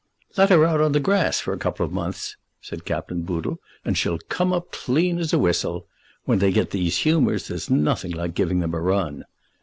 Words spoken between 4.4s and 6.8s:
up as clean as a whistle. When they get